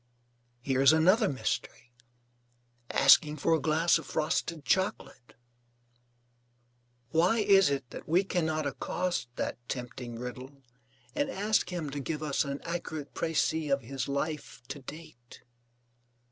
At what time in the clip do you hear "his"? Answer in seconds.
13.83-14.07